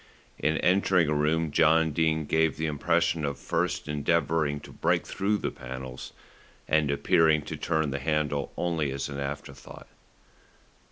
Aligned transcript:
In 0.39 0.57
entering 0.57 1.07
a 1.09 1.13
room 1.13 1.51
John 1.51 1.91
Dene 1.91 2.25
gave 2.25 2.57
the 2.57 2.65
impression 2.65 3.23
of 3.23 3.37
first 3.37 3.87
endeavouring 3.87 4.59
to 4.61 4.71
break 4.71 5.05
through 5.05 5.37
the 5.37 5.51
panels, 5.51 6.11
and 6.67 6.89
appearing 6.89 7.43
to 7.43 7.55
turn 7.55 7.91
the 7.91 7.99
handle 7.99 8.51
only 8.57 8.89
as 8.91 9.09
an 9.09 9.19
afterthought. 9.19 9.85